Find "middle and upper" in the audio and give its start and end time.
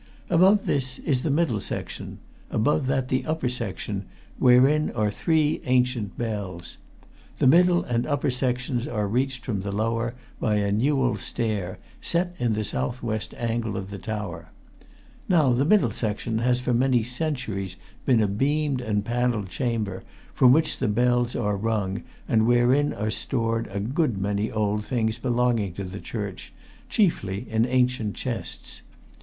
7.45-8.31